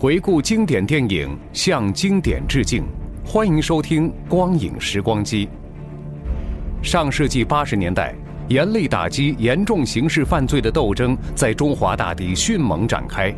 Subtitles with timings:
[0.00, 2.84] 回顾经典电影，向经典致敬。
[3.24, 5.44] 欢迎收听《光影时光机》。
[6.84, 8.14] 上世纪八十年代，
[8.46, 13.34] 严厉打击严重刑事犯罪的斗争在中华大地迅猛展开。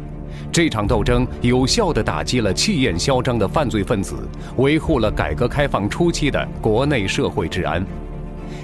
[0.52, 7.82] 这场斗争有效地打击了气焰嚣张的犯罪分子，维护了改革开放初期的国内社会治安。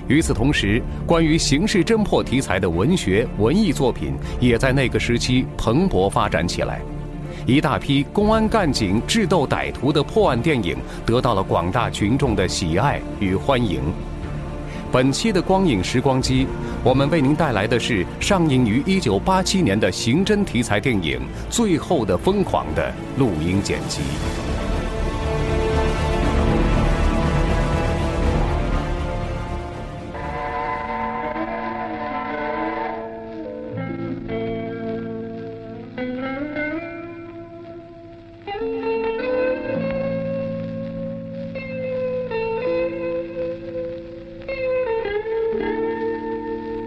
[0.07, 6.83] 与此同时，关于刑事侦破题材的文学、文艺作品也在那个时期蓬勃发展起来。
[7.47, 13.81] 一大批公安干警智斗歹徒的破案电影得到了广大群众的喜爱与欢迎。
[14.91, 16.45] 本期的光影时光机，
[16.83, 24.01] 我们为您带来的是上映于1987年的刑侦题材电影《最后的疯狂》的录音剪辑。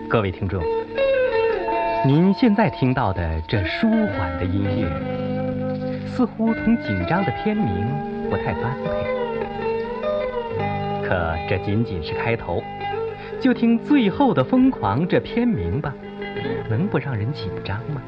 [0.09, 0.63] 各位听众，
[2.03, 7.87] 您现在听到的这舒缓的音乐，似乎同紧张的片名
[8.27, 8.89] 不太般配。
[11.07, 12.63] 可这仅仅是开头，
[13.39, 15.93] 就听《最后的疯狂》这片名吧，
[16.67, 18.01] 能不让人紧张吗？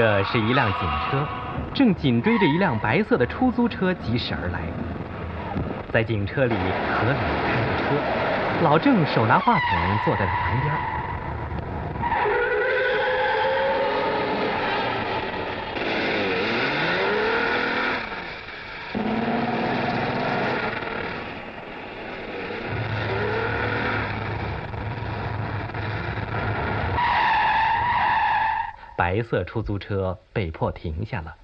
[0.00, 1.26] 这是一辆警车，
[1.74, 4.60] 正紧追着一辆白色的出租车疾驶而来。
[5.92, 10.99] 在警车里，何磊开着车，老郑手拿话筒坐在了旁边。
[29.10, 31.34] 白色出租车被迫停下了。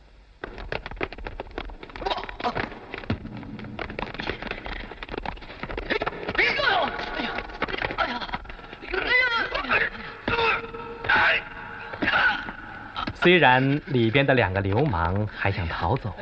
[13.15, 16.15] 虽然里边的两个流氓还想逃走，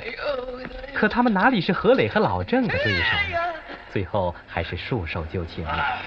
[0.95, 3.17] 可他们哪里是何磊和老郑的对手？
[3.93, 5.99] 最后还是束手就擒了。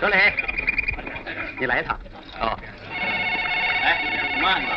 [0.00, 0.34] 何磊，
[1.60, 1.96] 你来一趟。
[2.40, 2.58] 哦。
[3.84, 4.02] 哎，
[4.42, 4.68] 慢着，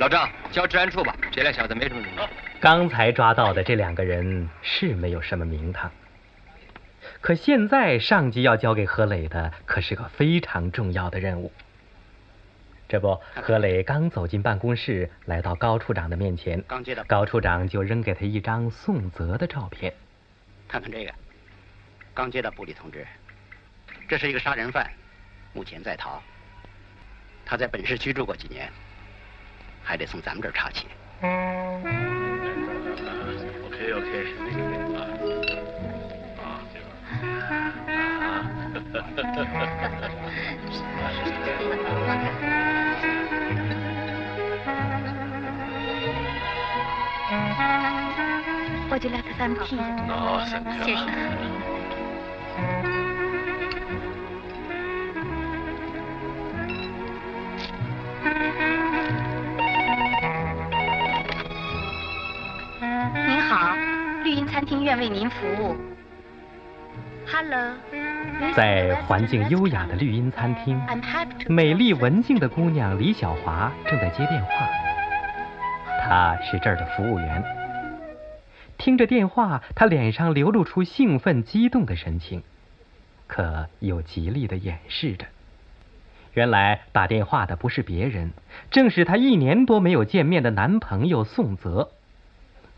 [0.00, 1.14] 老张，交治安处吧。
[1.30, 2.26] 这俩小子没什么名堂。
[2.58, 5.92] 刚才抓到的这两个人是没有什么名堂，
[7.20, 11.52] 可现在上级要交给何磊的可是个非常重要的任务。
[12.88, 19.92] 这不，何磊刚走进办公室，来到高处长的面前，刚接到高处长就扔给他一张宋泽的照片。
[20.66, 21.12] 看看这个，
[22.14, 23.06] 刚接到部里通知。
[24.08, 24.90] 这是一个杀人犯，
[25.52, 26.22] 目前在逃。
[27.44, 28.70] 他在本市居住过几年，
[29.90, 30.86] 还得从咱们这儿查起。
[33.66, 34.24] OK OK，
[34.94, 35.10] 啊，
[48.88, 49.76] 我就来个三 P，
[50.08, 52.89] 哦，thank you 谢谢。
[64.60, 65.74] 餐厅愿为您服务。
[67.26, 67.72] Hello。
[68.54, 70.78] 在环境优雅的绿荫餐厅，
[71.48, 74.68] 美丽文静的姑娘李小华正在接电话。
[76.02, 77.42] 她是这儿的服务员。
[78.76, 82.42] 听着电话，她脸上流露出兴奋激动的神情，
[83.26, 85.24] 可又极力的掩饰着。
[86.34, 88.32] 原来打电话的不是别人，
[88.70, 91.92] 正是她一年多没有见面的男朋友宋泽，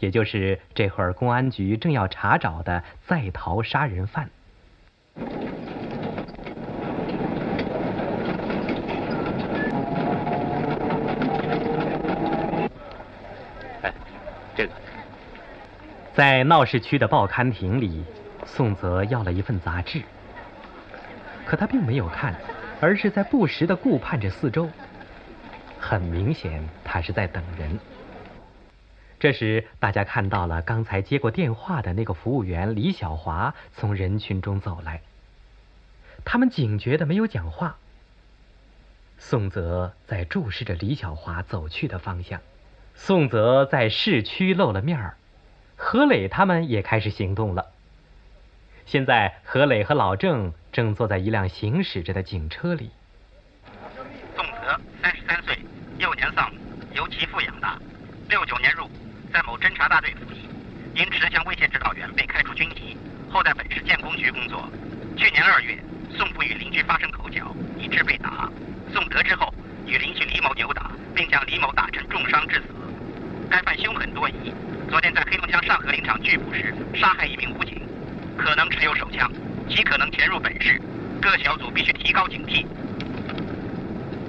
[0.02, 4.28] 也就是这会儿公安局正要查找的在逃杀人犯。
[13.82, 13.94] 哎，
[14.56, 14.72] 这个，
[16.14, 18.04] 在闹市区的报刊亭里，
[18.44, 20.02] 宋泽要了一份杂志，
[21.46, 22.34] 可他并没有看，
[22.80, 24.68] 而是在不时的顾盼着四周。
[25.78, 27.78] 很明显，他是在等人。
[29.22, 35.00] 这时，大家看到了刚才接过电话的那个服务员李小华从人群中走来。
[36.24, 37.76] 他们警觉的没有讲话。
[39.18, 42.40] 宋泽在注视着李小华走去的方向。
[42.96, 45.16] 宋泽在市区露了面儿，
[45.76, 47.66] 何磊他们也开始行动了。
[48.86, 52.90] 现在，何磊和老郑正坐在一辆行驶着的警车里。
[54.34, 55.56] 宋泽，三十三岁，
[55.98, 56.58] 幼年丧母，
[56.92, 57.78] 由其父养大。
[58.28, 58.90] 六九年入伍，
[59.32, 60.46] 在某侦察大队服役，
[60.94, 62.98] 因持枪威胁指导员被开除军籍，
[63.30, 64.68] 后在本市建工局工作。
[65.16, 65.78] 去年二月，
[66.10, 68.50] 宋父与邻居发生口角，以致被打。
[68.92, 69.52] 宋得知后，
[69.86, 72.66] 与邻居李某扭打，并将李某打成重伤致死。
[73.48, 74.52] 该犯凶狠多疑，
[74.90, 77.80] 昨天在黑龙江上河林场拒捕时杀害一名武警，
[78.36, 79.32] 可能持有手枪，
[79.66, 80.78] 极可能潜入本市。
[81.22, 82.66] 各小组必须提高警惕。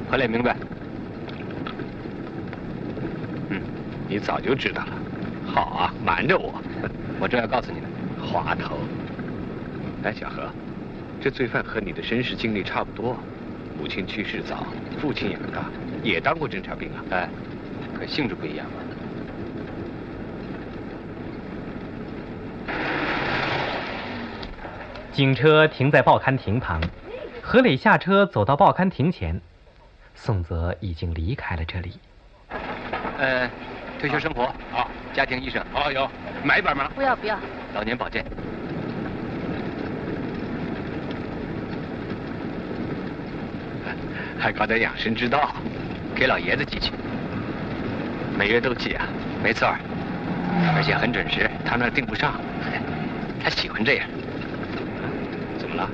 [0.10, 0.56] 何磊明白。
[4.14, 4.94] 你早就知道了，
[5.44, 6.54] 好啊，瞒着我，
[7.20, 7.88] 我正要告诉你呢。
[8.22, 8.78] 滑头。
[10.04, 10.52] 哎，小何，
[11.20, 13.18] 这罪犯和你的身世经历差不多，
[13.76, 14.68] 母亲去世早，
[15.02, 15.64] 父亲养大，
[16.04, 17.04] 也当过侦察兵啊。
[17.10, 17.28] 哎，
[17.98, 18.68] 可性质不一样。
[25.12, 26.80] 警车停在报刊亭旁，
[27.42, 29.42] 何磊下车走到报刊亭前，
[30.14, 31.94] 宋泽已经离开了这里。
[33.18, 33.50] 呃。
[34.04, 36.06] 退休生活好，家庭医生好有，
[36.44, 36.92] 买一本吗？
[36.94, 37.40] 不要不要。
[37.74, 38.22] 老年保健，
[44.38, 45.56] 还搞点养生之道，
[46.14, 46.92] 给老爷子寄去。
[48.38, 49.08] 每月都寄啊？
[49.42, 49.74] 没错，
[50.76, 51.50] 而且很准时。
[51.64, 52.34] 他那订不上，
[53.42, 54.08] 他喜欢这样。
[55.58, 55.90] 怎么了？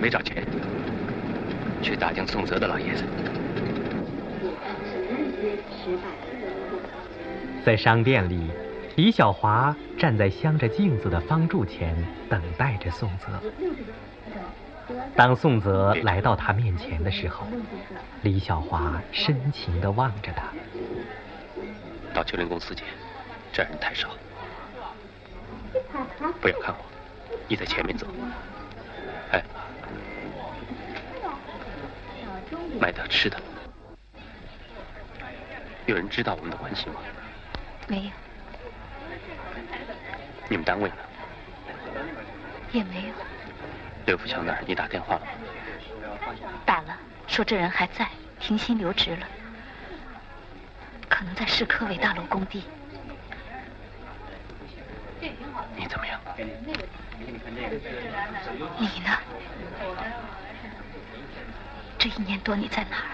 [0.00, 0.44] 没找钱？
[1.82, 3.02] 去打听宋泽的老爷子。
[7.64, 8.50] 在商店里，
[8.94, 11.96] 李小华站在镶着镜子的方柱前，
[12.28, 13.40] 等待着宋泽。
[15.16, 17.46] 当宋泽来到他面前的时候，
[18.20, 20.44] 李小华深情地望着他。
[22.12, 22.84] 到秋林公司去，
[23.50, 24.10] 这人太少。
[26.42, 26.84] 不要看我，
[27.48, 28.06] 你在前面走。
[29.32, 29.42] 哎，
[32.78, 33.40] 买点吃的。
[35.86, 36.96] 有人知道我们的关系吗？
[37.86, 38.10] 没有。
[40.48, 40.96] 你们单位呢？
[42.72, 43.14] 也没有。
[44.06, 45.26] 刘福强那儿，你打电话了吗？
[46.66, 48.08] 打了，说这人还在，
[48.40, 49.26] 停薪留职了，
[51.08, 52.64] 可能在市科委大楼工地。
[55.76, 56.20] 你怎么样？
[58.78, 59.18] 你呢？
[61.96, 63.08] 这一年多你在哪儿？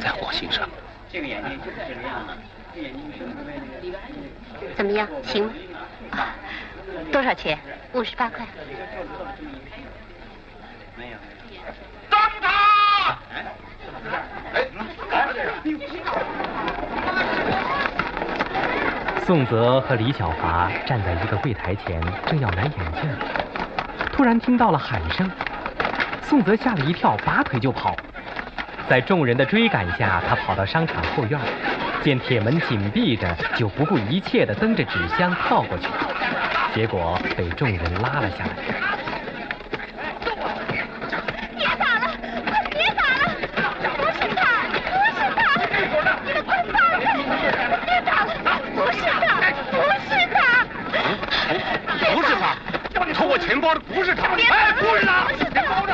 [0.00, 0.66] 在火星上。
[1.12, 2.34] 这个眼睛就是这个样子。
[4.76, 5.08] 怎么样？
[5.22, 5.52] 行吗？
[6.10, 6.34] 啊，
[7.10, 7.58] 多少钱？
[7.94, 8.46] 五十八块。
[10.96, 11.16] 没有。
[12.10, 13.18] 抓住他！
[14.52, 14.66] 哎，
[19.24, 23.10] 宋泽和李小华站在一个柜台前，正要买眼镜，
[24.12, 25.30] 突然听到了喊声。
[26.22, 27.96] 宋泽吓了一跳，拔腿就跑。
[28.88, 31.40] 在众人的追赶下，他跑到商场后院，
[32.04, 35.88] 见铁门紧闭着，就不顾一切地蹬着纸箱跳过去，
[36.72, 38.50] 结果被众人拉了下来。
[41.56, 42.14] 别打了，
[42.46, 43.34] 快别打了！
[43.96, 44.40] 不是他，
[44.92, 45.38] 不是他，
[46.24, 47.04] 你们快放开！
[47.84, 48.30] 别打了，
[48.72, 49.26] 不是他，
[49.72, 49.74] 不
[50.06, 50.38] 是他。
[52.14, 52.54] 不是他，
[53.12, 55.92] 偷我钱包的不是他，哎，不是他，别包着。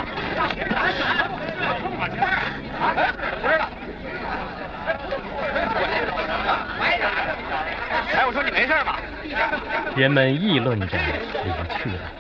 [8.15, 8.99] 哎，我说你没事吧？
[9.95, 12.13] 人们议论着离去了，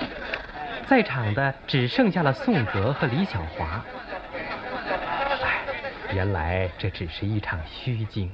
[0.86, 3.82] 在场的只剩下了宋泽和李小华。
[5.42, 5.62] 唉，
[6.12, 8.30] 原来这只是一场虚惊。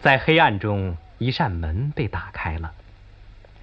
[0.00, 2.72] 在黑暗中，一扇门被打开了。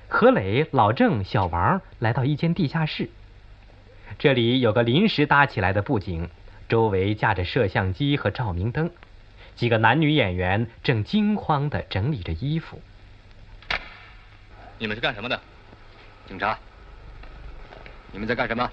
[0.09, 3.09] 何磊、老郑、小王来到一间地下室，
[4.19, 6.29] 这里有个临时搭起来的布景，
[6.67, 8.91] 周围架着摄像机和照明灯，
[9.55, 12.81] 几个男女演员正惊慌地整理着衣服。
[14.79, 15.39] 你们是干什么的？
[16.27, 16.57] 警察。
[18.11, 18.69] 你们在干什么？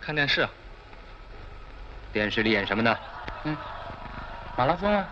[0.00, 0.48] 看电视。
[2.12, 2.96] 电视里演什么呢？
[3.44, 3.56] 嗯，
[4.56, 5.06] 马拉松啊。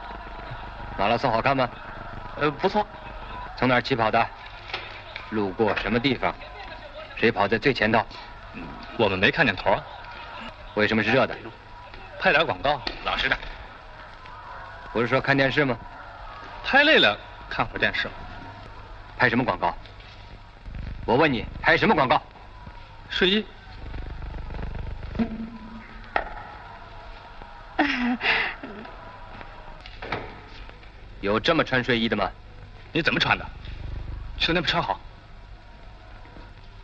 [0.99, 1.69] 马拉松好看吗？
[2.37, 2.87] 呃，不错。
[3.59, 4.27] 从哪儿起跑的？
[5.31, 6.35] 路过什么地方？
[7.17, 8.03] 谁跑在最前头？
[8.55, 8.63] 嗯，
[8.97, 9.79] 我们没看见头。
[10.75, 11.37] 为什么是热的？
[12.19, 13.39] 拍点广告，老实点。
[14.93, 15.77] 不是说看电视吗？
[16.65, 17.19] 拍累了，
[17.51, 18.09] 看会儿电视。
[19.19, 19.77] 拍什么广告？
[21.07, 22.21] 我问你，拍什么广告？
[23.09, 23.47] 睡衣。
[31.21, 32.29] 有这么穿睡衣的吗？
[32.93, 33.47] 你怎么穿的？
[34.37, 34.99] 去那边穿好。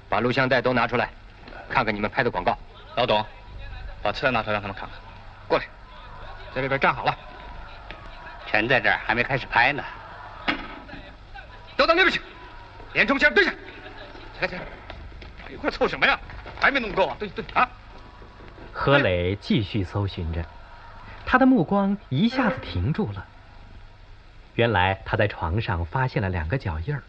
[0.08, 1.08] 把录像带都拿出来，
[1.68, 2.56] 看看你们拍的广告。
[2.94, 3.26] 老董，
[4.02, 4.96] 把车拿出来让他们看看。
[5.48, 5.64] 过来，
[6.54, 7.18] 在这边站好了。
[8.46, 9.82] 全在这儿，还没开始拍呢。
[11.76, 12.20] 都到那边去，
[12.92, 13.52] 连中线对上。
[14.46, 14.64] 起来起
[15.48, 16.18] 来，一块凑什么呀？
[16.60, 17.16] 还没弄够啊？
[17.18, 17.68] 对对啊。
[18.72, 20.44] 何磊继续搜寻着，
[21.26, 23.26] 他的目光一下子停住了。
[24.54, 27.02] 原来他在床上发现了两个脚印儿，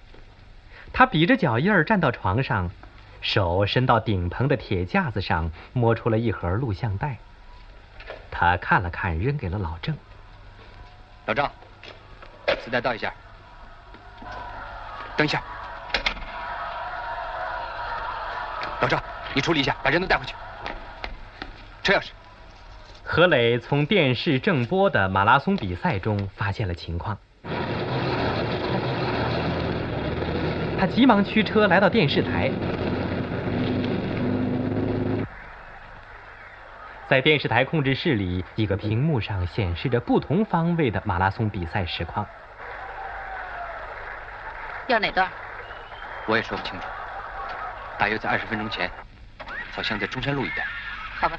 [0.91, 2.69] 他比着脚印儿站到床上，
[3.21, 7.17] 手伸到顶棚的铁架子上，摸出了一盒录像带。
[8.29, 9.95] 他看了看，扔给了老郑。
[11.25, 11.49] 老郑，
[12.61, 13.13] 磁带倒一下。
[15.15, 15.41] 等一下，
[18.83, 19.01] 老赵，
[19.33, 20.35] 你处理一下，把人都带回去。
[21.81, 22.09] 车钥匙。
[23.01, 27.17] 何磊从电视正播的马拉松比赛中发现了情况。
[30.77, 32.51] 他急忙驱车来到电视台，
[37.07, 42.25] 在电视台控制室里，一个屏幕上显示着不同方位的马拉松比赛实况。
[44.87, 45.29] 要哪段？
[46.25, 46.85] 我也说不清楚，
[47.97, 48.89] 大约在二十分钟前，
[49.71, 50.65] 好像在中山路一带。
[51.19, 51.38] 好吧。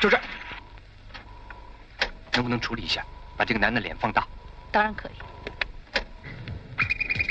[0.00, 0.22] 就这儿，
[2.32, 3.02] 能不能处理一下，
[3.36, 4.26] 把这个男的脸放大？
[4.70, 5.12] 当然可以。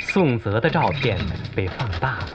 [0.01, 1.19] 宋泽的照片
[1.55, 2.29] 被放大了，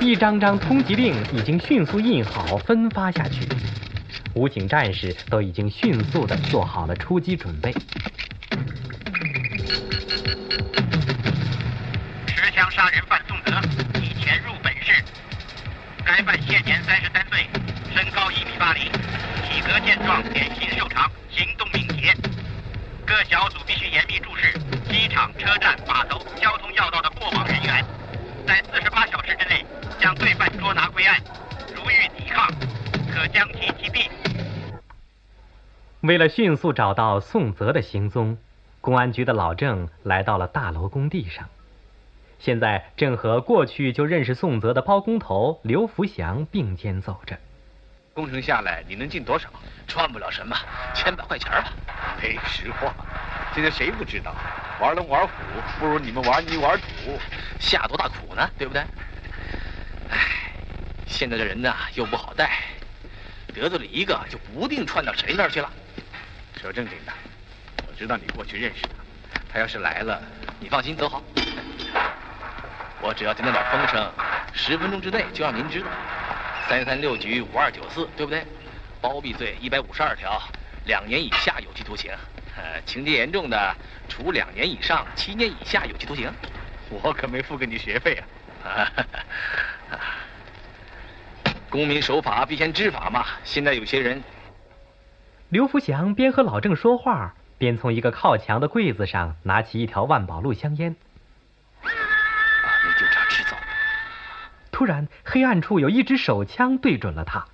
[0.00, 3.48] 一张张通缉令已经迅速印好分发下去，
[4.34, 7.72] 武警战士都已经迅速的做好了出击准备。
[30.94, 31.20] 归案。
[31.74, 32.48] 如遇抵抗，
[33.12, 34.08] 可将其击毙。
[36.02, 38.38] 为了迅速找到宋泽的行踪，
[38.80, 41.48] 公安局的老郑来到了大楼工地上，
[42.38, 47.36] 现在正和过去就认识宋泽的包工头刘福祥并肩走着。
[48.12, 49.48] 工程下来，你能进多少？
[49.88, 50.56] 赚不了什么，
[50.94, 51.72] 千百块钱吧。
[52.22, 52.94] 没实话，
[53.52, 54.32] 现在谁不知道，
[54.80, 55.32] 玩龙玩虎
[55.80, 57.18] 不如你们玩泥玩土，
[57.58, 58.48] 下多大苦呢？
[58.56, 58.82] 对不对？
[60.10, 60.52] 唉，
[61.06, 62.58] 现在的人呢又不好带，
[63.54, 65.70] 得罪了一个就不定串到谁那儿去了。
[66.60, 67.12] 说正经的，
[67.86, 70.22] 我知道你过去认识他，他要是来了，
[70.58, 71.22] 你放心走好。
[73.00, 74.12] 我只要听到点风声，
[74.54, 75.86] 十分钟之内就让您知道。
[76.68, 78.42] 三三六局五二九四，对不对？
[79.00, 80.40] 包庇罪一百五十二条，
[80.86, 82.10] 两年以下有期徒刑。
[82.56, 83.76] 呃，情节严重的，
[84.08, 86.32] 处两年以上七年以下有期徒刑。
[86.88, 88.22] 我可没付给你学费
[88.64, 88.90] 啊！
[91.74, 93.26] 公民守法必先知法嘛。
[93.42, 94.22] 现在有些人，
[95.48, 100.94] 刘福祥边和老郑说话，边从一个靠墙的柜子上拿起一条万宝路香烟。
[101.82, 101.90] 啊，
[102.84, 103.56] 那警察吃走。
[104.70, 107.44] 突然，黑暗处有一支手枪对准了他，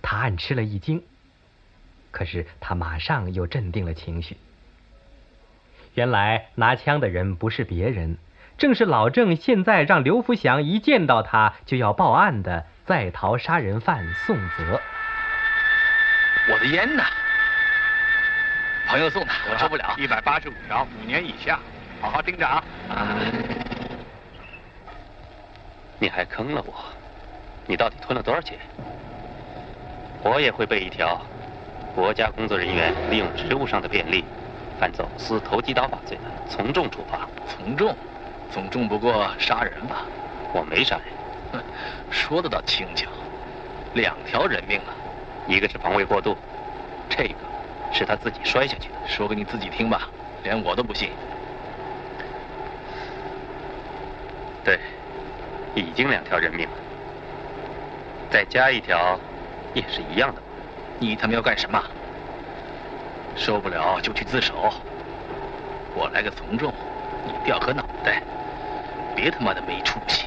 [0.00, 1.02] 他暗吃了一惊，
[2.12, 4.38] 可是他马上又镇定了情绪。
[5.92, 8.16] 原来拿枪的人不是别人，
[8.56, 14.80] 正是老郑现在让刘福祥一见到他就要报案的在逃杀人犯宋泽。
[16.48, 17.02] 我的烟呢？
[18.86, 19.92] 朋友送的，我抽不了。
[19.98, 21.58] 一百八十五条，五年以下，
[22.00, 22.62] 好好盯着啊！
[25.98, 26.72] 你还坑了我？
[27.66, 28.56] 你到底吞了多少钱？
[30.22, 31.20] 我也会背一条：
[31.92, 34.24] 国家工作人员利用职务上的便利，
[34.78, 37.26] 犯走私投机倒把罪的，从重处罚。
[37.48, 37.96] 从重？
[38.52, 40.04] 总重不过杀人吧？
[40.54, 41.06] 我没杀人。
[41.52, 41.62] 哼，
[42.10, 43.08] 说的倒轻巧。
[43.94, 44.92] 两条人命啊，
[45.46, 46.36] 一个是防卫过度，
[47.08, 47.34] 这个
[47.92, 48.94] 是他自己摔下去的。
[49.06, 50.08] 说给你自己听吧，
[50.42, 51.10] 连我都不信。
[54.62, 54.78] 对，
[55.74, 56.72] 已经两条人命了，
[58.30, 59.18] 再加一条，
[59.72, 60.42] 也是一样的。
[60.98, 61.82] 你他妈要干什么？
[63.34, 64.72] 受不了就去自首。
[65.94, 66.72] 我来个从众，
[67.24, 68.22] 你掉颗脑袋，
[69.14, 70.26] 别他妈的没出息。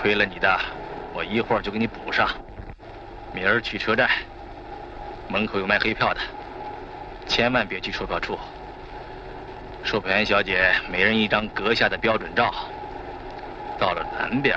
[0.00, 0.60] 亏了你的，
[1.12, 2.28] 我一会儿就给你补上。
[3.32, 4.08] 明儿去车站，
[5.28, 6.20] 门口有卖黑票的，
[7.26, 8.38] 千万别去售票处。
[9.82, 12.54] 售票员小姐每人一张阁下的标准照。
[13.76, 14.56] 到了南边，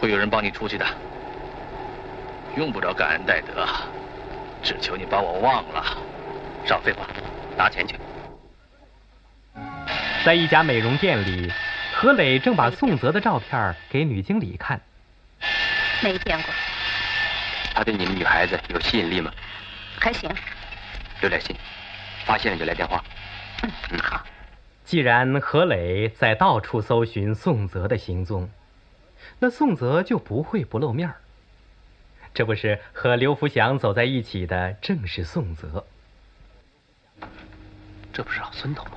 [0.00, 0.86] 会有人帮你出去的。
[2.56, 3.66] 用不着感恩戴德，
[4.62, 5.84] 只求你把我忘了。
[6.64, 7.06] 少废话，
[7.56, 7.96] 拿钱去。
[10.24, 11.52] 在一家美容店里，
[11.98, 14.78] 何磊正把宋泽的照片给女经理看。
[16.02, 16.52] 没见过。
[17.74, 19.32] 他对你们女孩子有吸引力吗？
[19.98, 20.30] 还行。
[21.22, 21.56] 留点心，
[22.26, 23.02] 发现了就来电话。
[23.62, 24.22] 嗯，好。
[24.84, 28.50] 既然何磊在到处搜寻宋泽的行踪，
[29.38, 31.10] 那宋泽就不会不露面
[32.34, 35.86] 这不是和刘福祥走在一起的，正是宋泽。
[38.12, 38.90] 这不是老孙头吗？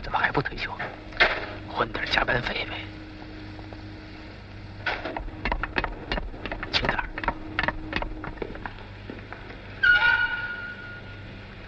[0.00, 0.70] 怎么还不退休？
[1.72, 2.76] 混点加班费呗。
[6.70, 6.98] 轻点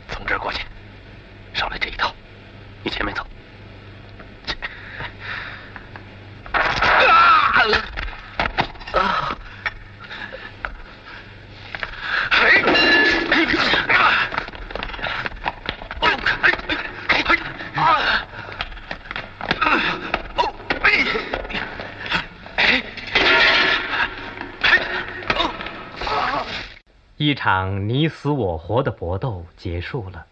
[0.08, 0.64] 从这儿过去，
[1.54, 2.14] 少来这一套。
[2.82, 3.26] 你前面走。
[8.94, 9.36] 啊！
[27.16, 30.24] 一场你死我活的搏斗结束了。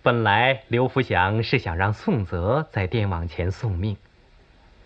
[0.00, 3.96] 本来刘福祥是想让宋泽在电网前送命，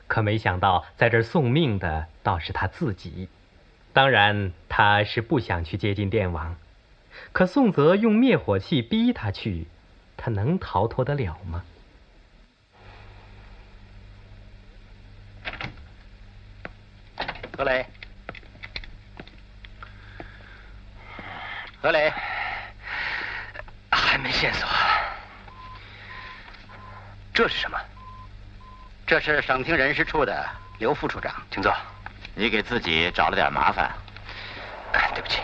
[0.07, 3.29] 可没想到在这儿送命的倒是他自己。
[3.93, 6.57] 当然，他是不想去接近电网，
[7.33, 9.67] 可宋泽用灭火器逼他去，
[10.17, 11.63] 他能逃脱得了吗？
[17.55, 17.85] 何磊，
[21.87, 22.13] 何磊，
[23.93, 24.69] 还没线索。
[27.33, 27.79] 这是什么？
[29.07, 30.45] 这是省厅人事处的
[30.81, 31.73] 刘副处长，请坐。
[32.35, 33.89] 你给自己找了点麻烦。
[35.15, 35.41] 对不起，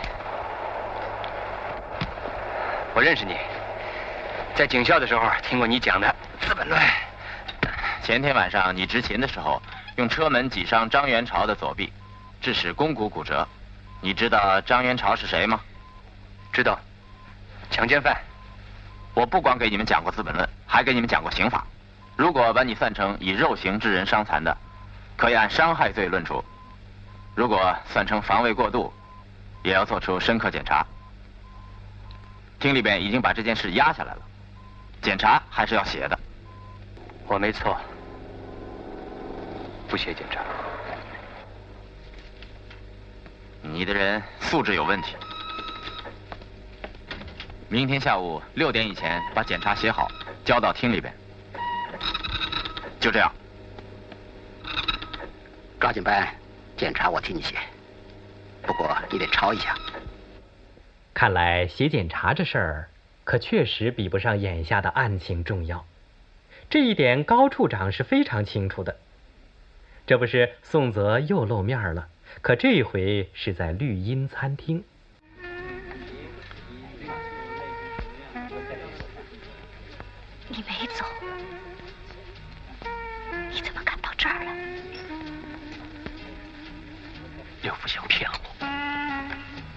[2.92, 3.36] 我认识你，
[4.56, 6.12] 在警校的时候听过你讲的
[6.44, 6.80] 《资本论》。
[8.02, 9.62] 前天晚上你执勤的时候，
[9.94, 11.92] 用车门挤伤张元朝的左臂，
[12.40, 13.46] 致使肱骨骨折。
[14.00, 15.60] 你知道张元朝是谁吗？
[16.52, 16.78] 知道，
[17.70, 18.16] 强奸犯。
[19.14, 21.66] 我不光给你们讲过《资本论》，还给你们讲过刑法。
[22.16, 24.56] 如果把你算成以肉刑致人伤残的，
[25.16, 26.44] 可以按伤害罪论处；
[27.34, 28.92] 如果算成防卫过度，
[29.62, 30.86] 也要做出深刻检查。
[32.60, 34.22] 厅里边已经把这件事压下来了，
[35.00, 36.18] 检查还是要写的。
[37.26, 37.78] 我没错，
[39.88, 40.40] 不写检查。
[43.62, 45.16] 你的人素质有问题。
[47.72, 50.06] 明天下午六点以前把检查写好，
[50.44, 51.10] 交到厅里边。
[53.00, 53.32] 就这样，
[55.80, 56.34] 抓紧办，
[56.76, 57.56] 检查我替你写，
[58.60, 59.74] 不过你得抄一下。
[61.14, 62.88] 看来写检查这事儿，
[63.24, 65.86] 可确实比不上眼下的案情重要。
[66.68, 68.98] 这一点高处长是非常清楚的。
[70.06, 72.08] 这不是宋泽又露面了，
[72.42, 74.84] 可这回是在绿荫餐厅。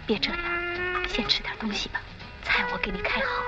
[0.06, 0.40] 别这样，
[1.08, 2.00] 先吃点东西吧。
[2.44, 3.44] 菜我给你开好，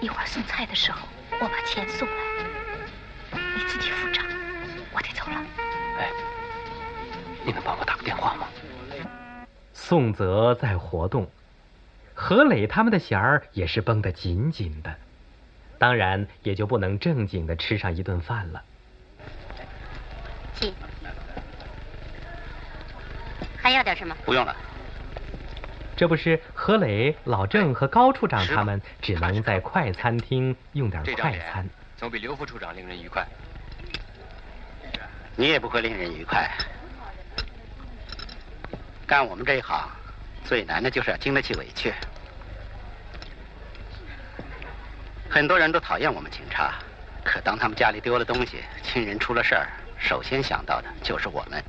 [0.00, 1.06] 一会儿送菜的时候
[1.40, 2.14] 我把钱送来，
[3.32, 4.24] 你自己付账。
[4.92, 5.44] 我得走了。
[5.98, 6.10] 哎，
[7.44, 8.46] 你能帮我打个电话吗？
[9.74, 11.30] 宋泽在活动，
[12.14, 14.94] 何磊他们的弦儿也是绷得紧紧的，
[15.78, 18.62] 当然也就不能正经的吃上一顿饭了。
[20.54, 20.72] 请，
[23.60, 24.16] 还要点什么？
[24.24, 24.56] 不用了。
[25.96, 33.24] 这不是何磊、老郑和高处长他们只能在快餐厅用点快餐，总比刘副处长令人愉快。
[35.36, 36.50] 你也不会令人愉快。
[39.06, 39.88] 干我们这一行，
[40.44, 41.92] 最难的就是要经得起委屈。
[45.28, 46.74] 很多人都讨厌我们警察，
[47.24, 51.62] 可当他们家里丢了东西，亲人出了事儿，首先想到的就是我们。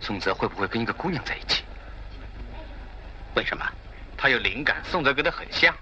[0.00, 1.64] 宋泽会不会跟一个姑娘在一起？
[3.34, 3.64] 为什么？
[4.16, 5.74] 他有灵感，宋泽跟他很像。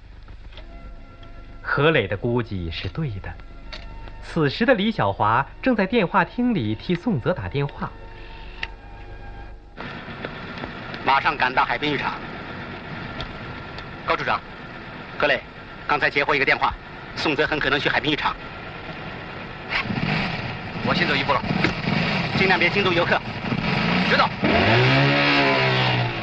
[1.61, 3.31] 何磊的估计是对的。
[4.23, 7.91] 此时的李小华正在电话厅里替宋泽打电话。
[11.05, 12.15] 马上赶到海滨浴场。
[14.07, 14.41] 高处长，
[15.19, 15.41] 何磊，
[15.87, 16.73] 刚才截获一个电话，
[17.17, 18.35] 宋泽很可能去海滨浴场。
[20.87, 21.43] 我先走一步了，
[22.39, 23.21] 尽量别惊动游客。
[24.09, 24.29] 知道。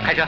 [0.03, 0.25] 开车。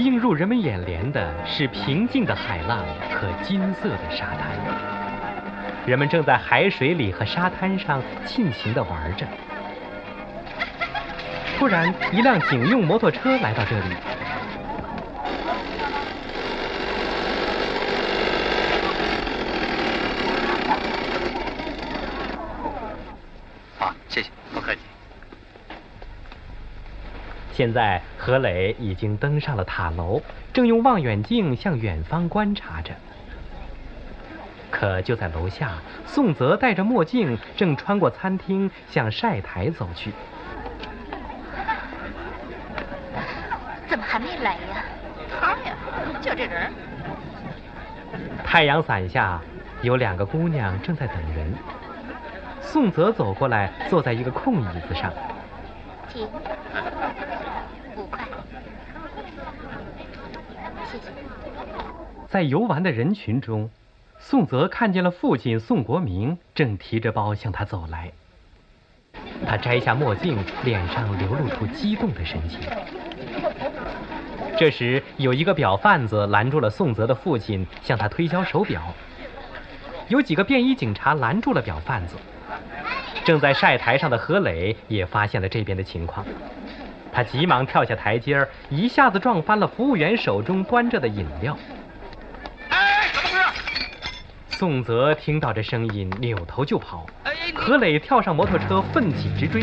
[0.00, 2.78] 映入人们眼帘的是平静的海浪
[3.10, 4.50] 和金色的沙滩。
[5.86, 9.26] 人们正在海水里和沙滩上尽情的玩着。
[11.58, 13.94] 突然，一辆警用摩托车来到这里。
[23.78, 24.80] 好，谢谢，不客气。
[27.52, 32.94] 现在何磊已经登上了塔楼，正用望远镜向远方观察着。
[34.70, 35.72] 可就在楼下，
[36.06, 40.10] 宋泽戴着墨镜，正穿过餐厅向晒台走去。
[43.90, 44.84] 怎么还没来呀？
[45.40, 45.74] 他呀，
[46.20, 46.72] 就这人。
[48.44, 49.40] 太阳伞下
[49.80, 51.52] 有两个姑娘正在等人。
[52.60, 55.12] 宋泽走过来，坐在一个空椅子上。
[56.08, 56.28] 请。
[57.94, 58.24] 五块。
[59.14, 59.28] 谢谢。
[62.28, 63.68] 在游玩的人群中，
[64.18, 68.10] 宋泽看见了父亲宋国明，正提着包向他走来。
[69.46, 72.60] 他摘下墨镜，脸上流露出激动的神情。
[74.56, 78.82] 这时，有一个表贩子拦住了宋泽的父亲，向他推销手表。
[80.08, 82.16] 有几个便衣警察拦住了表贩子。
[83.24, 86.26] 正在晒台上的何磊也发现了这边的情况，
[87.12, 91.56] 他急忙跳下台阶儿，一下子撞翻了服务员手中端着的饮料。
[92.70, 94.56] 哎，怎么回事？
[94.56, 97.06] 宋泽听到这声音，扭头就跑。
[97.54, 99.62] 何磊跳上摩托车，奋起直追。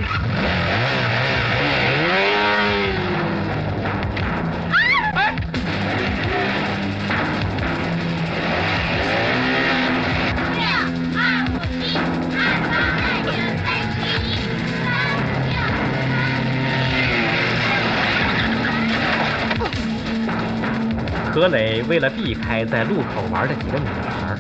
[21.50, 24.38] 磊为了避开在路口玩的几个女孩，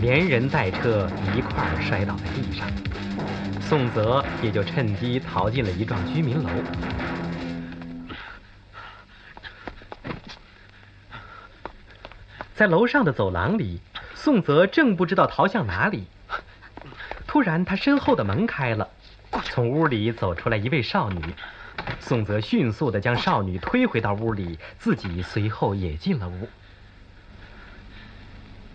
[0.00, 2.66] 连人带车一块儿摔倒在地上。
[3.60, 6.50] 宋泽也就趁机逃进了一幢居民楼。
[12.54, 13.80] 在楼上的走廊里，
[14.14, 16.06] 宋泽正不知道逃向哪里。
[17.26, 18.88] 突然，他身后的门开了，
[19.44, 21.20] 从屋里走出来一位少女。
[22.00, 26.48] 宋泽迅速的将少女推回到屋里，自己随后也进了屋。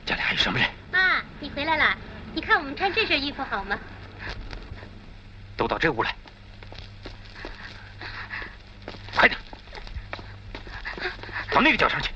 [0.05, 0.69] 家里还有什么人？
[0.91, 1.97] 妈，你回来了！
[2.33, 3.77] 你看我们穿这身衣服好吗？
[5.55, 6.15] 都到这屋来，
[9.15, 9.39] 快点，
[11.51, 12.11] 到那个角上去。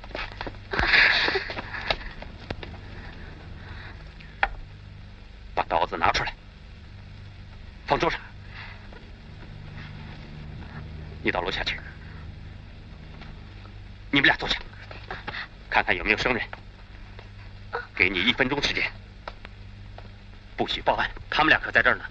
[5.56, 6.34] 把刀子拿出来，
[7.88, 8.20] 放桌上。
[11.24, 11.80] 你到楼下去，
[14.12, 14.60] 你们俩坐下，
[15.92, 16.42] 看看有没有生人。
[17.94, 18.90] 给你一分钟时间，
[20.56, 21.10] 不许报案。
[21.30, 22.06] 他们俩可在这儿呢。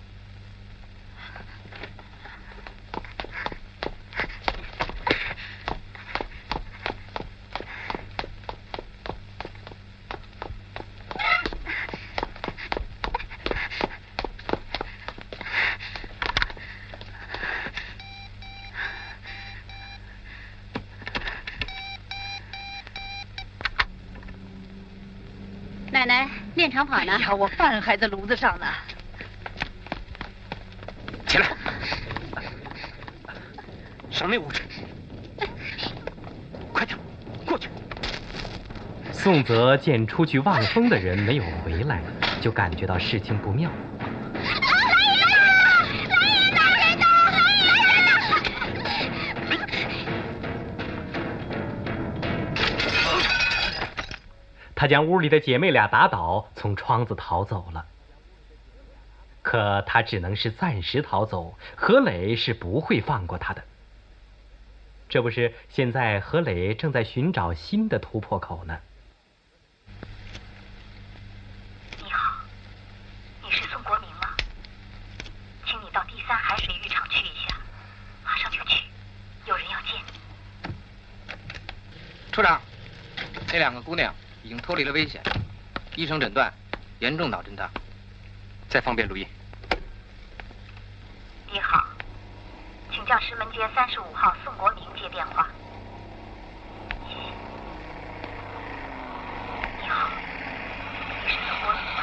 [26.81, 27.13] 长跑呢。
[27.13, 28.67] 哎呀，我饭还在炉子上呢。
[31.27, 31.47] 起来，
[34.11, 34.63] 上那屋去！
[36.73, 36.99] 快点，
[37.45, 37.69] 过去。
[39.13, 42.01] 宋泽见出去望风的人没有回来，
[42.41, 43.71] 就感觉到事情不妙。
[54.81, 57.85] 他将屋里的姐妹俩打倒，从窗子逃走了。
[59.43, 63.63] 可他只能是暂时逃走，何磊是不会放过他的。
[65.11, 68.81] 这不是现在何磊正在寻找新的突破口呢？
[71.99, 72.41] 你好，
[73.43, 74.35] 你是宋国明吗？
[75.67, 77.55] 请你到第三海水浴场去一下，
[78.25, 78.83] 马上就去，
[79.45, 80.01] 有人要见
[80.65, 80.73] 你。
[82.33, 82.59] 处长，
[83.49, 85.23] 那两个姑娘已经脱离了危险，
[85.97, 86.53] 医生诊断
[86.99, 87.71] 严重脑震荡。
[88.69, 89.27] 再方便录音。
[91.53, 91.85] 你好，
[92.93, 95.49] 请叫石门街三十五号宋国明接电话。
[97.09, 97.21] 谢谢。
[99.83, 100.09] 你好，
[101.25, 102.03] 你是宋国明吗？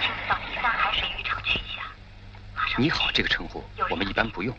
[0.00, 1.82] 请你到第三海水浴场去一下。
[2.78, 4.56] 你好，这个称呼我们一般不用，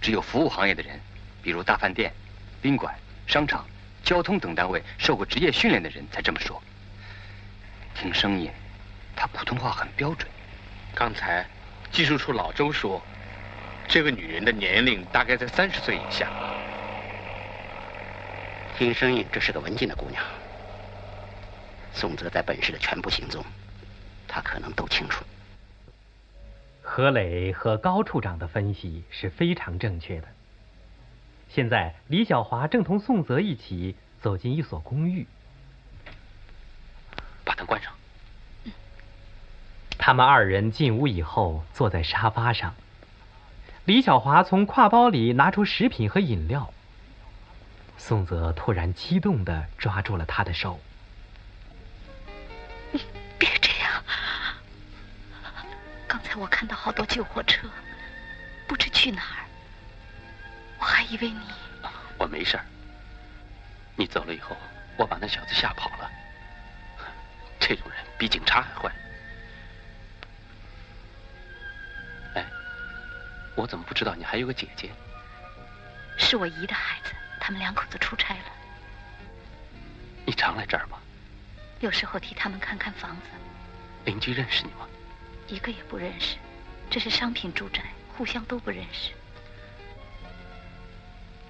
[0.00, 1.00] 只有服务行业的人，
[1.42, 2.14] 比如大饭店、
[2.60, 2.94] 宾馆、
[3.26, 3.66] 商场、
[4.02, 6.62] 交通等单位受过职业训练的人才这么说。
[7.94, 8.50] 听声音。
[9.14, 10.28] 他普通话很标准。
[10.94, 11.46] 刚才
[11.90, 13.00] 技术处老周说，
[13.86, 16.30] 这个女人的年龄大概在三十岁以下。
[18.76, 20.24] 听声音，这是个文静的姑娘。
[21.92, 23.44] 宋泽在本市的全部行踪，
[24.26, 25.22] 他可能都清楚。
[26.80, 30.28] 何磊和高处长的分析是非常正确的。
[31.54, 35.26] 现在，李小华正同宋泽一起走进一所公寓，
[37.44, 37.92] 把灯关上。
[39.98, 42.74] 他们二人进屋以后，坐在沙发上。
[43.84, 46.72] 李小华从挎包里拿出食品和饮料。
[47.98, 50.80] 宋泽突然激动的抓住了他的手
[52.92, 53.02] ：“你
[53.38, 54.02] 别这样！
[56.08, 57.68] 刚才我看到好多救火车，
[58.66, 59.41] 不知去哪儿。
[60.82, 61.40] 我还以为你……
[62.18, 62.64] 我没事儿。
[63.94, 64.56] 你走了以后，
[64.96, 66.10] 我把那小子吓跑了。
[67.60, 68.92] 这种人比警察还坏。”
[72.34, 72.44] 哎
[73.54, 74.90] 我怎么不知道你还有个姐姐？
[76.18, 78.44] 是我姨的孩子，他们两口子出差了。
[80.26, 80.98] 你常来这儿吗？
[81.78, 83.28] 有时候替他们看看房子。
[84.04, 84.88] 邻居认识你吗？
[85.46, 86.38] 一个也不认识，
[86.90, 87.84] 这是商品住宅，
[88.16, 89.12] 互相都不认识。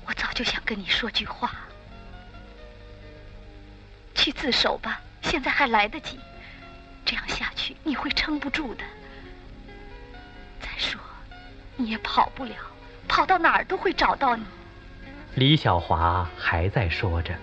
[0.07, 1.53] 我早就想跟你说句话，
[4.15, 6.19] 去自首吧，现在还来得及。
[7.05, 8.85] 这样下去你会撑不住的。
[10.61, 11.01] 再说。
[11.75, 12.55] 你也跑不了，
[13.09, 14.45] 跑到哪儿都会找到你。
[15.35, 17.35] 李小华还在说着，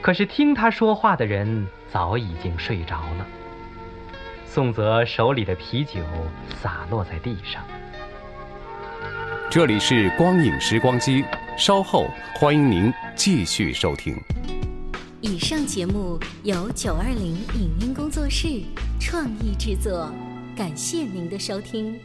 [0.00, 3.26] 可是听他说话的人早已经睡着了。
[4.46, 6.00] 宋泽手里的啤酒
[6.62, 7.62] 洒落在地上。
[9.50, 11.24] 这里是光影时光机，
[11.58, 14.16] 稍后欢迎您继续收听。
[15.20, 18.62] 以上节目由九二零影音工作室
[19.00, 20.08] 创意制作，
[20.56, 21.98] 感谢您的收听。